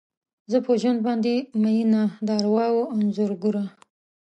[0.51, 3.63] زه په ژوند باندې میینه، د ارواوو انځورګره